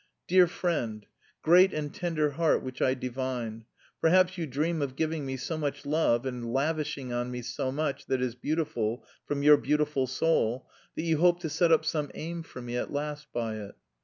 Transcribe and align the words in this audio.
"Dear 0.27 0.47
friend! 0.47 1.05
Great 1.43 1.71
and 1.75 1.93
tender 1.93 2.31
heart 2.31 2.63
which 2.63 2.81
I 2.81 2.95
divined! 2.95 3.65
Perhaps 4.01 4.35
you 4.35 4.47
dream 4.47 4.81
of 4.81 4.95
giving 4.95 5.27
me 5.27 5.37
so 5.37 5.59
much 5.59 5.85
love 5.85 6.25
and 6.25 6.51
lavishing 6.51 7.13
on 7.13 7.29
me 7.29 7.43
so 7.43 7.71
much 7.71 8.07
that 8.07 8.19
is 8.19 8.33
beautiful 8.33 9.05
from 9.27 9.43
your 9.43 9.57
beautiful 9.57 10.07
soul, 10.07 10.67
that 10.95 11.03
you 11.03 11.19
hope 11.19 11.39
to 11.41 11.49
set 11.51 11.71
up 11.71 11.85
some 11.85 12.09
aim 12.15 12.41
for 12.41 12.63
me 12.63 12.75
at 12.77 12.91
last 12.91 13.27
by 13.31 13.57
it? 13.57 13.75